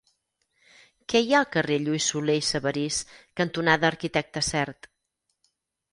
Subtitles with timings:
[1.13, 2.99] Què hi ha al carrer Lluís Solé i Sabarís
[3.43, 4.91] cantonada Arquitecte Sert?